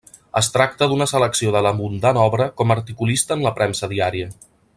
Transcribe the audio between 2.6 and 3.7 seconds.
com a articulista en la